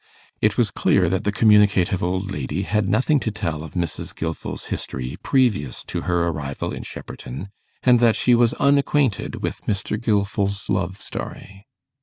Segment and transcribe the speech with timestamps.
[0.41, 4.15] It was clear that the communicative old lady had nothing to tell of Mrs.
[4.15, 7.49] Gilfil's history previous to her arrival in Shepperton,
[7.83, 10.01] and that she was unacquainted with Mr.
[10.03, 11.67] Gilfil's love story.